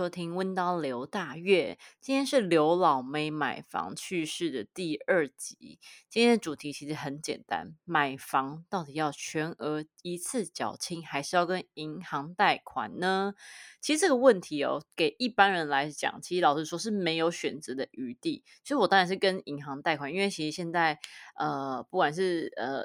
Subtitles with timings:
[0.00, 1.78] 收听温刀刘大月。
[2.00, 5.78] 今天是刘老妹买房去世的第二集。
[6.08, 13.34] 今天的主题其实很简单：买房到底要全额一次缴清，还是要跟银行贷款呢？
[13.82, 18.42] 其实这个问题哦，给一般人来讲，其实老实说是没有选择的余地。
[18.64, 20.98] 所以我当然是跟银行贷款，因为其实现在
[21.34, 22.84] 呃，不管是呃。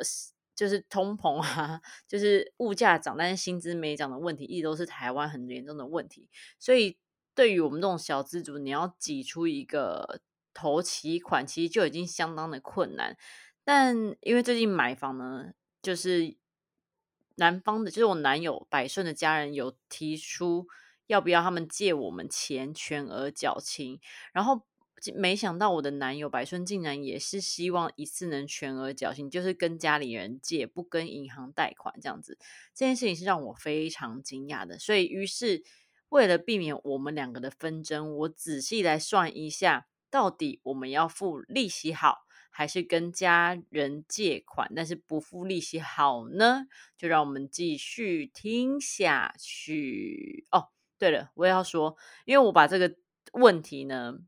[0.58, 6.30] 就是通膨啊，就是物价涨，但是薪资没涨的问题，一直都是台湾很严重的问题。
[6.58, 6.98] 所以
[7.36, 10.22] 对于我们这种小资族，你要挤出一个
[10.54, 13.16] 头期款，其实就已经相当的困难。
[13.64, 16.38] 但因为最近买房呢，就是
[17.36, 20.68] 男方的，就是我男友百顺的家人有提出
[21.08, 24.00] 要不要他们借我们钱全额缴清，
[24.34, 24.66] 然后。
[25.14, 32.40] 没想到我的男友百顺竟然也是希望一次能全额缴清，就是跟家里人借，不跟银行贷款这样子。
[32.74, 35.64] 这件事情是让我非常惊讶的，所以于是
[36.10, 46.68] 为了避免我们两个的纷争，我仔细来算一下，到底我们要付利息好，还是跟家人借款但是不付利息好呢？
[46.98, 50.46] 就让我们继续听下去。
[50.52, 52.96] 哦，对了，我也要说，因为我把这个
[53.34, 54.20] 问题呢。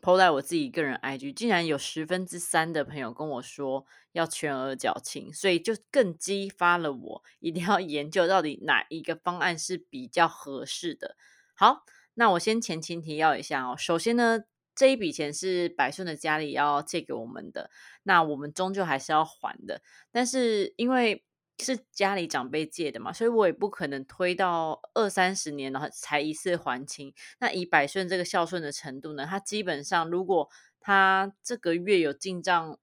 [0.00, 11.16] 抛在我自己个人 IG，竟然有十分之三的朋友跟我说要全额缴清，所以就更激发了我一定要研究到底哪一个方案是比较合适的。
[11.54, 13.76] 好，那我先前情提要一下哦。
[13.76, 14.40] 首先呢，
[14.74, 17.70] 这一笔钱是百顺的家里要借给我们的，
[18.04, 19.82] 那我们终究还是要还的。
[20.10, 21.24] 但是因为
[21.60, 27.12] 是家里长辈借的嘛，所以我也不可能推到二三十年然后才一次还清。
[27.40, 30.48] 那以百顺这个孝顺的程度呢，他基本上如果
[30.80, 32.78] 他这个月有进账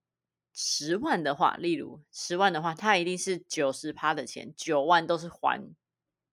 [0.54, 5.74] 十万的话，例如十万的话，他一定是九十趴的钱，九万都是还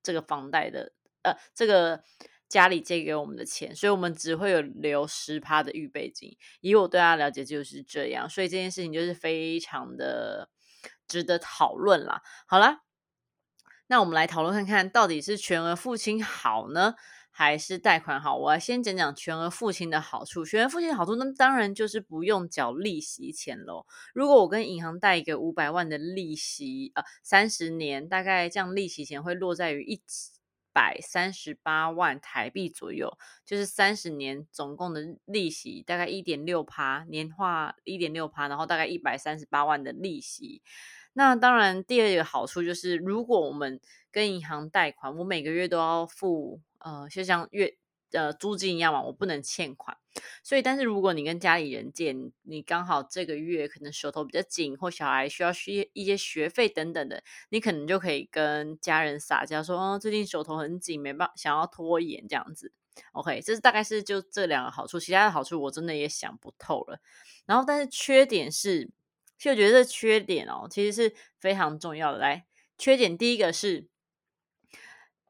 [0.03, 0.93] 这个房贷的，
[1.23, 2.03] 呃，这个
[2.49, 6.37] 家里借给我们的钱，所以我们只会有留十趴的预备金。
[6.61, 10.51] 以我对他了解就是这样，所以这件事情就是非常的。
[11.13, 12.23] 值得讨论啦。
[12.47, 12.81] 好啦，
[13.89, 16.95] 那我们来讨论看看到底是全额付清好呢，
[17.31, 18.35] 还是贷款好？
[18.39, 20.43] 我要先讲讲全额付清的好处。
[20.47, 23.85] 全额付清的好处，那当然就是不用缴利息钱喽。
[24.15, 30.03] 如果我跟银行贷一个五百万的利息，呃，三十年大概这样利息钱会落在于一
[30.75, 40.63] 百三十八万台币左右，就是三十年总共的利息大概一点六趴，年化一点六趴，然后大概一百三十八万的利息。
[41.15, 43.79] 那当然，第二个好处就是，如果我们
[44.11, 47.77] 跟银行贷款，我每个月都要付，呃，就像月
[48.13, 49.97] 呃租金一样嘛，我不能欠款。
[50.43, 62.73] 所以，但是如果你跟家里人借，你刚好这个月可能手头比较紧，或小孩需要需一些学费等等的，你可能就可以跟家人撒娇说，哦，最近手头很紧，没办法，想要拖延这样子。
[63.13, 67.01] OK，这是大概是就这两个好处，其他的好处我真的也想不透了。
[67.45, 68.91] 然后，但是缺点是。
[69.43, 72.19] 就我觉得这缺点哦，其实是非常重要的。
[72.19, 72.47] 来，
[72.79, 73.89] 缺点第一个是，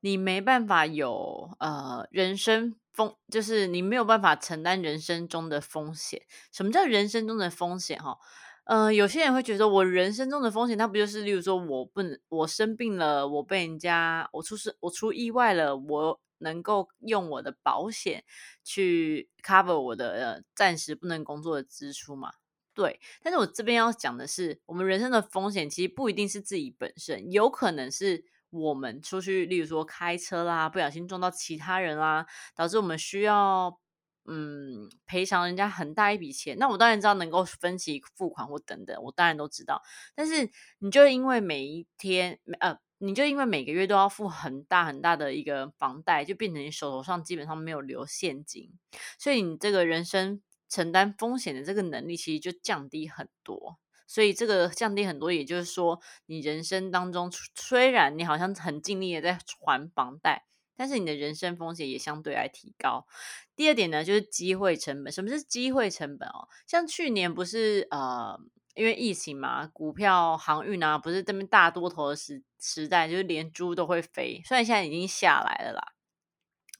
[0.02, 6.20] 你没办法有呃人生风，就是你没有办法承担人生中的风险。
[6.52, 7.98] 什么叫人生中的风险？
[7.98, 8.18] 哈，
[8.64, 18.22] 呃，有些人会觉得，我人生中的风险，它不就是，例如说，我不能，我生病了，我被人家，我出事，我出意外了，我能够用我的保险
[18.62, 22.30] 去 cover 我的呃暂时不能工作的支出嘛？
[22.74, 33.78] 对，但是我这边要讲的是，我们人生的风险其实不一定是自己本身，有可能是我们出去，例如说开车啦，不小心撞到其他人啦，导致我们需要
[34.24, 36.56] 嗯赔偿人家很大一笔钱。
[36.58, 39.82] 那我当然知道能够分期付款或等等，我当然都知道。
[40.14, 48.72] 但是你就因为每一天呃，你就因为每个月都要付很大很大的一个房贷，就变成你手头上基本上没有留现金，
[49.18, 50.40] 所以你这个人生。
[50.72, 63.06] 承担风险的这个能力其实就降低很多，所以这个降低很多，也就是说，你人生当中虽然你好像很尽力的在还房贷，但是你的人生风险也相对来提高。
[63.54, 65.12] 第二点呢，就是机会成本。
[65.12, 66.48] 什么是机会成本哦？
[66.66, 68.40] 像去年不是呃，
[68.74, 74.40] 因为疫情嘛，股票、航运啊，不是这边大多头的时时代，就是连猪都会飞。
[74.46, 75.92] 虽然现在已经下来了啦，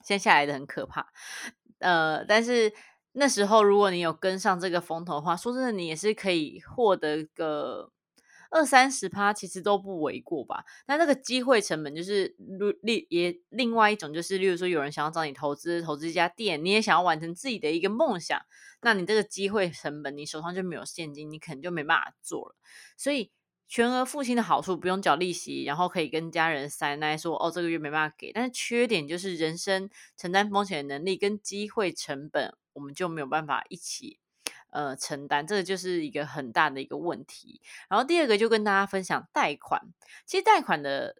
[0.03, 1.13] 现在下来的很可怕，
[1.77, 2.73] 呃，但是。
[3.13, 7.91] 那时候，如果你有跟上这个风头的话，说真的，你也是可以获得个
[8.49, 10.65] 二三十趴，其实都不为过吧。
[10.87, 12.35] 那那个机会成本就是，
[12.81, 18.39] 另也另外一种就是，例如说有人想要找你投资，投资一家店，你也想要完成自己的一个梦想，
[18.81, 22.55] 那你这个机会成本，你手上就没有现金，你可能就没办法做了。
[22.97, 23.31] 所以。
[23.65, 34.19] 全额付清的好处不用缴利息，然后可以跟家人塞奶说哦这个月没办法给，但是缺点就是人生承担风险的能力跟机会成本，我们就没有办法一起
[34.71, 37.61] 呃承担，这个就是一个很大的一个问题。
[37.89, 39.81] 然后第二个就跟大家分享贷款，
[40.25, 41.15] 其实贷款的。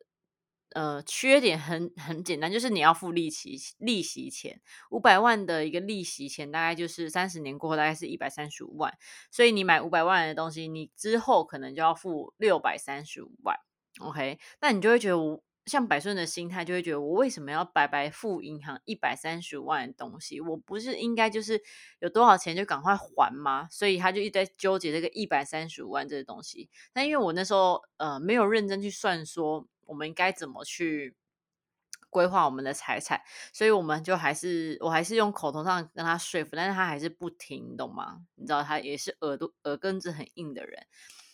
[0.76, 4.60] 呃，缺点很很简单，就是你要付利息利息钱，
[4.90, 8.92] 五百万的一个利息钱，大概就是三十年过后大概是一百三十五万，
[9.30, 13.56] 所以你买五百万的东西，你之后可能就要付六百三十五万
[14.00, 14.40] ，OK？
[14.62, 20.42] 那你就会觉得，我像百顺的心态就会觉得，我为什么要白白付银行一百三十五万的东西？
[20.42, 21.62] 我不是应该就是
[22.00, 23.68] 有多少钱就赶快还吗？
[23.72, 26.70] 所以他就一直在纠结这个一百三十五万这个东西。
[26.92, 29.68] 但因为我那时候呃没有认真去算说。
[29.86, 31.14] 我们应该怎么去
[32.10, 33.22] 规划我们的财产？
[33.52, 38.22] 所以我们就还是，我还是用口头上跟他说服，但是他还是不听，懂吗？
[38.36, 40.88] 你知道他也是耳朵耳根子很硬的人。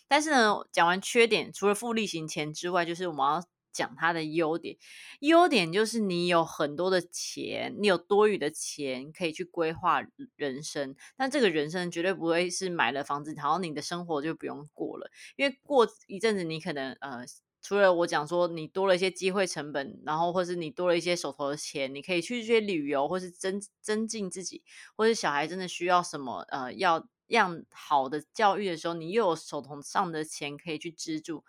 [0.08, 4.76] 但是呢，讲完缺点，除了付利息钱之外，就是我们要讲他的优点。
[5.20, 10.02] 优点就是你有很多的钱，你有多余的钱可以去规划
[10.36, 10.94] 人生。
[11.16, 17.24] 但这个人生绝对不会是买了房子，然后你的生活就不用过了，因为过一阵子你可能呃。
[17.62, 24.62] 除了我讲说你多了一些机会成本，然后或是你多了一些手头的钱，你可以去一些旅游，或是增增进自己，
[24.96, 31.44] 或是小孩真的需要什么呃要让好的教育的时候，你又有手头上的钱可以去资助。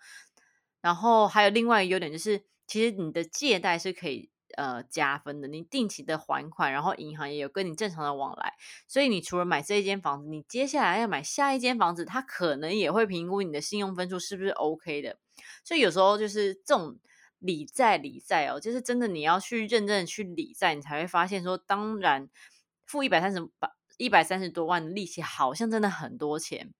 [0.82, 8.52] 然后还有另外一个优点就是，其实你的借贷是可以呃加分的，你定期的还款，然后银行也有跟你正常的往来，
[8.86, 15.16] 所以你除了买这一间房子，你接下来要买下一间房子，他可能也会评估你的信用分数是不是 OK 的。
[15.64, 16.98] 所以有时候就是这种
[17.38, 22.28] 理债理债哦，就是真的你要去认真的去理债，你才会发现说，当然
[22.84, 26.74] 付一百三十八一百三十多万的利息好像真的很多钱，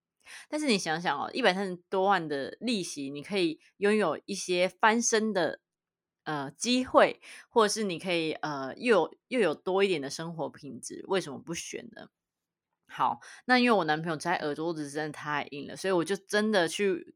[0.49, 5.61] 但是你想想哦，一百三十多万的利息，你可以拥有一些翻身的
[6.25, 12.09] 呃机会，或者是你可以呃又有又有多一点的生活品质，为什么不选呢？
[12.87, 17.15] 好，那因为我男朋友在耳朵子真的太硬了，所以我就真的去。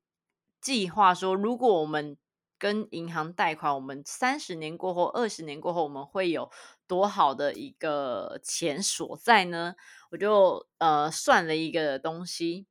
[0.59, 2.17] 计划说，如果我们
[2.59, 6.51] 跟银行贷款，我们三十年过后、二十年过后，我们会有
[6.89, 9.77] 多好的一个钱所在呢？
[10.11, 12.67] 我就呃算了一个东西，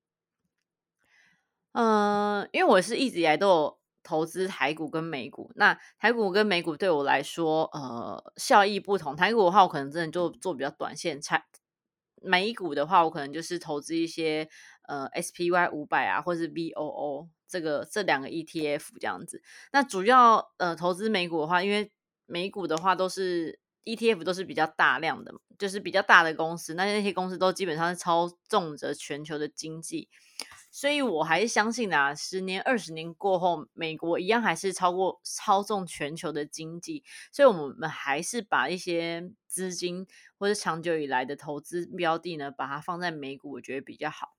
[1.76, 9.16] 嗯，因为我是一直以来都有投资台股跟美股，那台股跟美股对我来说，呃，效益不同。
[9.16, 11.44] 台股的话，我可能真的就做比较短线；，财
[12.22, 14.48] 美股的话，我可能就是投资一些
[14.88, 17.28] 呃 SPY 五百啊，或是 VOO。
[17.48, 19.42] 这个这两个 ETF 这样子，
[19.72, 21.92] 那主要呃投资美股的话，因为
[22.26, 30.10] 美股的话都是 ETF 都是比较大量的，就是比较大的公司，那那些公司都基本上是操纵着全球的经济，
[30.76, 37.02] 所以我还是相信啊，十年二十年过后，美国一样还是超过操纵全球的经济，
[37.32, 40.06] 所以我们还是把一些资金
[40.38, 44.36] 或者长久以来的投资标的呢，把它放在美股，我觉得比较好。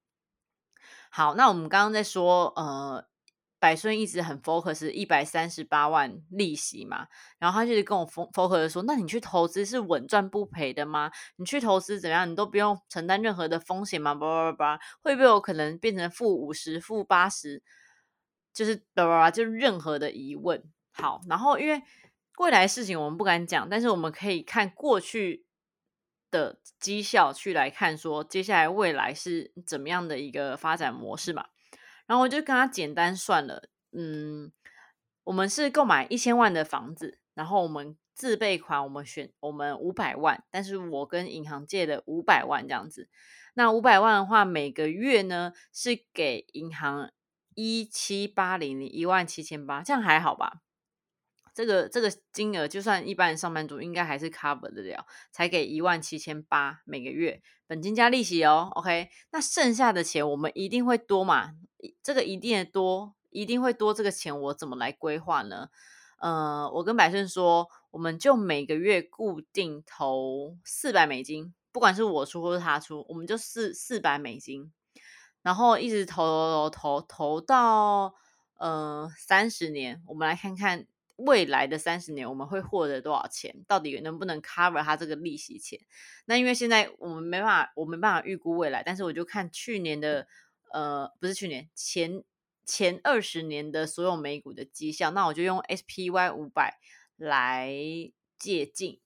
[1.08, 3.08] 好，那我们刚刚在说，呃，
[3.58, 7.06] 百顺一直很 focus 一百三十八万利息嘛，
[7.38, 11.10] 然后他就是跟我 focus 说，那你去投资是稳赚不赔的吗？
[11.36, 14.14] 你去投资怎样，你都不用承担任何的风险吗？
[14.14, 17.62] 叭叭叭，会不会有可能变成负五十、负八十？
[18.52, 20.62] 就是叭叭叭，就任何的疑问。
[20.92, 21.82] 好，然后因为
[22.38, 25.44] 未来事情我们不敢讲，但是我们可以看过去。
[26.28, 31.46] 的绩效去来看，说接下来未来是怎么样的一个发展模式嘛？
[32.06, 34.52] 然后我就跟他简单算了，嗯，
[35.24, 43.08] 我们是购买一千万的房子，然后我们自备款，我们选我们五百万，但是我跟银行借的五百万这样子。
[43.54, 47.10] 那五百万的话，每个月呢是给银行
[47.54, 50.60] 一七八零零一万七千八，这样还好吧？
[51.56, 58.70] 这个这个金额，就算一般上班族应该还是 cover 得了，才给一万七千八每个月，本金加利息哦。
[58.74, 61.54] OK，那剩下的钱我们一定会多嘛？
[62.02, 63.94] 这个一定多，一定会多。
[63.94, 65.68] 这个钱我怎么来规划呢？
[66.18, 74.70] 呃，我跟百顺说，我们就每个月固定投四百美金，不管是我出或是他出，我们就四四百美金，
[75.40, 78.14] 然后一直投投投投到
[78.58, 80.86] 呃三十年，我们来看看。
[81.16, 83.64] 未来的三十年我们会获得多少钱？
[83.66, 85.80] 到底能不能 cover 它这个利息钱？
[86.26, 90.26] 那因为现在我们没办法，我没办法预估未来，但是我就看去年的，
[90.72, 92.22] 呃，不是去年前
[92.64, 96.78] 前二十年的所有美股的绩效，那我就用 SPY 五百
[97.16, 97.72] 来
[98.38, 99.00] 借镜。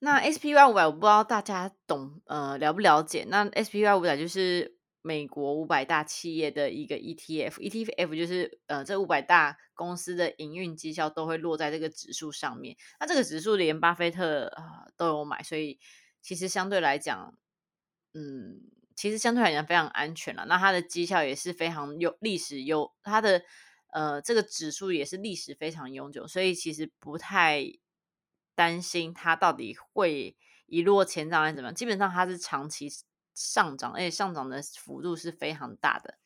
[0.00, 3.26] 那 SPY 五百我不知道大家懂呃了不了解？
[3.28, 12.76] 那 SPY 五百就是美国五百大企业的一个 ETF，ETF 就是呃这五百大公司的营运绩效都会落在这个指数上面。
[12.98, 15.78] 那这个指数连巴菲特啊都有买，所以
[16.20, 17.34] 其实相对来讲，
[18.12, 18.60] 嗯，
[18.94, 20.44] 其实相对来讲非常安全了。
[20.46, 23.42] 那它的绩效也是非常有历史悠，它的
[23.92, 27.64] 呃这个指数也是历史非常悠久，所以其实不太
[28.54, 31.74] 担心它到底会一落千丈还是怎么样。
[31.74, 32.90] 基本上它是长期。
[33.40, 36.18] 上涨，而且上涨的幅度是非常大的。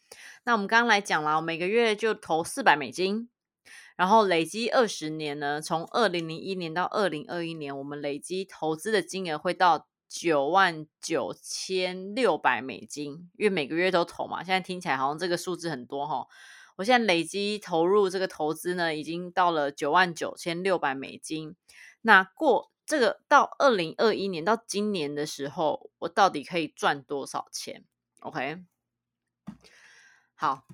[0.43, 3.29] 那我们刚刚来讲了，每个月就投四百美金，
[3.95, 14.43] 然后累积二十年呢，从二零零一年到二零二一年，我们累积投资的金额会到九万九千六百美金，因为每个月都投嘛。
[14.43, 16.27] 现在听起来好像这个数字很多哈。
[16.77, 21.55] 我现在累积投入这个投资呢，已经到了九万九千六百美金。
[22.03, 22.74] 那过。
[22.87, 27.85] 这个到二零二一年到今年的时候，我到底可以赚多少钱
[28.21, 28.63] ？OK，
[30.35, 30.67] 好，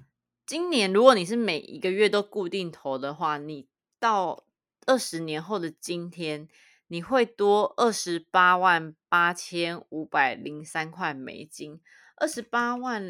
[0.45, 3.69] 今年如果你是每一个月都固定投的话，你
[4.01, 4.45] 到
[4.87, 6.49] 二十年后的今天，
[6.89, 11.81] 你会多二十八万八千五百零三块美金，
[12.17, 13.05] 二十八万，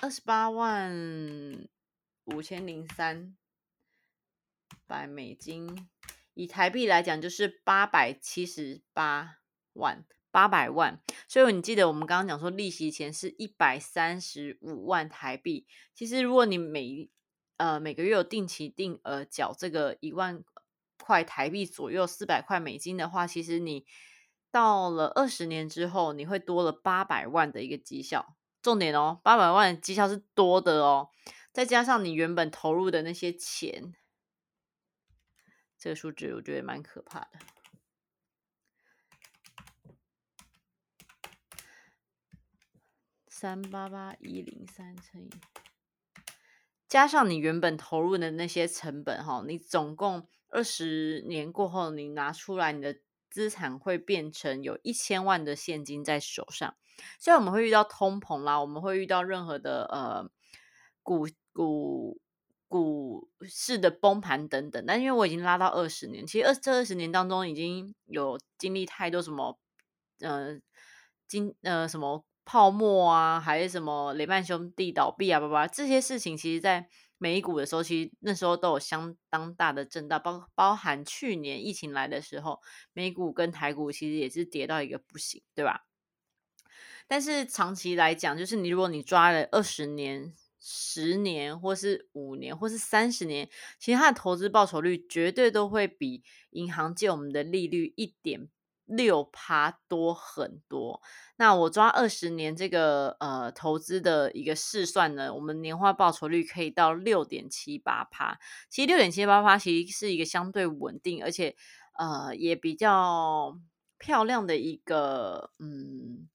[0.00, 1.68] 二十八万
[2.26, 3.36] 五千零三
[4.86, 5.88] 百美金。
[6.38, 9.38] 以台币来讲，就是八百七十八
[9.72, 11.02] 万，八百万。
[11.26, 15.66] 所以你记得我们刚刚讲说，利息钱是一百三十五万台币。
[15.92, 17.10] 其实如果你每
[17.56, 20.44] 呃每个月有定期定额缴这个一万
[21.02, 23.84] 块台币左右，四百块美金的话，其实你
[24.52, 28.36] 到了二十年之后，你会多了八百万的一个绩效。
[28.62, 31.08] 重点哦，八百万绩效是多的哦，
[31.52, 33.92] 再加上你原本投入的那些钱。
[35.78, 37.38] 这个数值我觉得蛮可怕的，
[43.28, 45.30] 三八八一零三乘以
[46.88, 52.98] 加上你原本投入的那些成本哈，你总共二十年过后，你拿出来你的
[53.30, 56.74] 资产会变成有一千万的现金在手上。
[57.20, 60.28] 虽然我们会遇到通膨啦，我们会遇到任何的呃
[61.04, 62.20] 股股。
[62.68, 69.58] 股市的崩盘等等，但因为我已经拉到二十年，其实二这二十年当中已经有经历太多什么，
[70.20, 70.60] 呃，
[71.26, 82.60] 经呃什么泡沫啊，还是什么雷曼兄弟倒闭啊，叭叭这些事情，其实在美股的时候，其实那时候都有相当大的震荡，包包含去年疫情来的时候，
[82.92, 85.86] 美股跟台股其实也是跌到一个不行，对吧？
[87.06, 90.34] 但是长期来讲，就是你如果你抓了二十年。
[90.60, 93.48] 十年，或是五年，或是三十年，
[93.78, 98.48] 其实它的投资报酬率绝对都会比银行借我们的利率一点
[98.84, 101.00] 六趴多很多。
[101.36, 108.40] 那我抓二十年这个呃投资的一个试算呢，我们年化报酬率可以到六点七八趴。
[108.68, 111.54] 其实六点七八趴其实是一个相对稳定，而且
[111.98, 113.60] 呃也比较
[113.96, 116.28] 漂亮的一个嗯。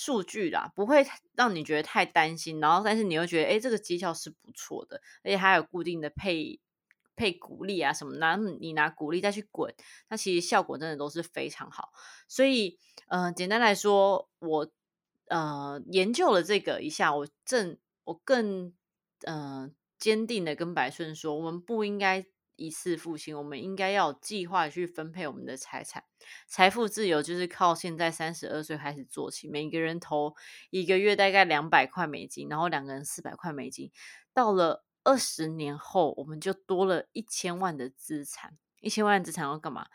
[0.00, 6.60] 数据啦，不会让你觉得太担心，然后但是你又觉得，哎，这个绩效是不错的，而且还有固定的配
[7.16, 9.74] 配股利啊什么，那你拿股利再去滚，
[10.08, 11.90] 那其实效果真的都是非常好。
[12.28, 12.78] 所以，
[13.08, 14.70] 呃，简单来说，我
[15.26, 18.72] 呃研究了这个一下，我正我更
[19.24, 22.24] 呃坚定的跟白顺说，我们不应该。
[22.58, 26.02] 一次付清，我们应该要有计划去分配我们的财产。
[26.48, 30.34] 财富自由就是靠现在三十二岁开始做起，每个人投
[30.70, 33.92] 一个月大概两百块美金，然后两个人四百块美金，
[34.34, 38.58] 到了二十年后，我们就多了一千万的资产。
[38.80, 39.86] 一千万资产要干嘛？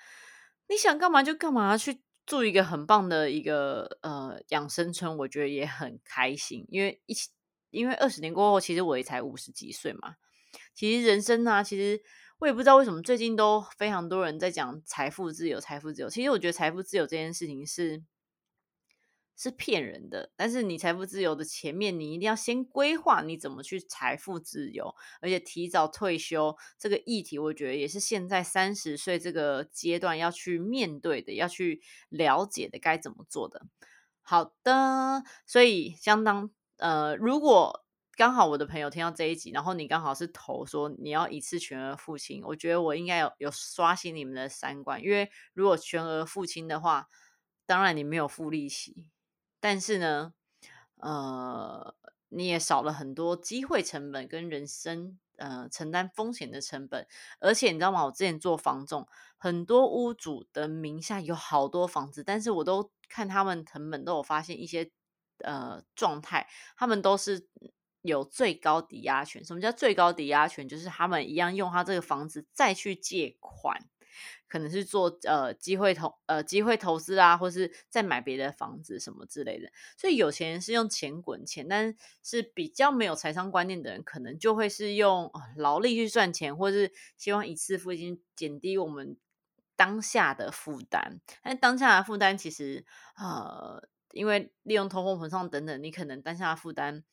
[0.70, 6.66] 你想干嘛就干嘛，去住一个很棒的一个呃养生村，我觉得也很开心。
[6.70, 7.30] 因为一起
[7.72, 10.16] 因为二十年过后，其实我也才五十几岁嘛。
[10.74, 12.02] 其实人生啊，其实。
[12.44, 16.10] 我也不知道为什么最近都非常多人在讲财富自由，财富自由。
[16.10, 18.04] 其实我觉得财富自由这件事情是
[19.38, 20.34] 是骗人的。
[20.36, 33.66] 但是你财富自由的前面，你一定要先规划你怎么去财富自由，而且提早退休这个议题，我觉得也是现在三十岁这个阶段要去面对的，要去了解的，该怎么做的。
[34.22, 37.80] 好的，所以相当呃，如果。
[38.16, 47.08] 刚好我的朋友听到这一集，然后你刚好是投说你要一次全额付清，我觉得我应该有有刷新你们的三观，因为如果全额付清的话，
[47.66, 49.08] 当然你没有付利息，
[49.60, 50.34] 但是呢，
[50.98, 51.96] 呃，
[52.30, 57.08] 你也少了很多机会成本跟人生呃承担风险的成本，
[57.40, 58.06] 而且你知道吗？
[58.06, 64.92] 我之前做房仲，很多屋主的名下有好多房子，但是我都看他们成本都有发现一些
[65.40, 67.48] 呃状态，他们都是
[68.04, 69.44] 有最高抵押权。
[69.44, 70.70] 什么叫最高抵押权？
[70.70, 73.90] 就是他们一样用他这个房子再去借款。
[74.48, 79.68] 可能是做呃机会投呃机会投资啊，或是再买别的房子什么之类的。
[79.98, 89.18] 所以有钱人是用钱滚钱，但是比较没有财商观念的人，可能就会是用劳力去赚钱，或是希望一次付金减低我们
[89.76, 91.20] 当下的负担。
[91.42, 92.86] 但当下的负担其实
[93.18, 97.04] 呃，因为利用通货膨胀等等，你可能当下的负担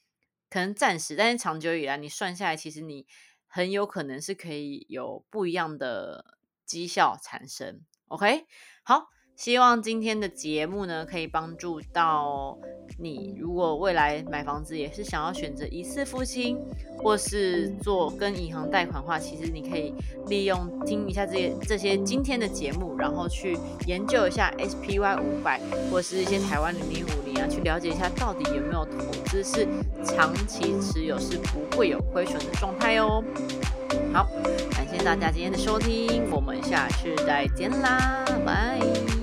[0.51, 3.07] 可能暂时，但是长久以来你算下来，其实你
[3.47, 6.37] 很有可能是可以有不一样的。
[6.67, 8.47] 绩效产生，OK，
[8.85, 9.09] 好，
[9.41, 12.59] 希望今天的节目呢可以帮助到
[12.99, 13.35] 你。
[13.39, 16.59] 如果未来买房子也是想要选择一次付清，
[16.99, 19.95] 或是做跟银行贷款的话，其实你可以
[20.29, 23.57] 利用听一下这些这些今天的节目，然后去
[23.87, 25.59] 研究一下 SPY 五百
[25.91, 29.67] 或是一些台湾零零五零啊，去了解一下到底有没有投资是
[30.05, 33.25] 长期持有是不会有亏损的状态哦。
[34.13, 34.29] 好，
[34.71, 39.20] 感谢大家今天的收听，我们下次再见啦，拜。